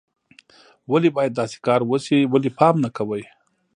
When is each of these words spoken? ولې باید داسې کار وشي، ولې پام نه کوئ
ولې 0.91 1.09
باید 1.17 1.37
داسې 1.39 1.57
کار 1.65 1.81
وشي، 1.89 2.19
ولې 2.31 2.51
پام 2.59 2.75
نه 2.83 2.89
کوئ 2.97 3.23